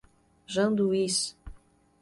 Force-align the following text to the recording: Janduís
Janduís 0.53 1.19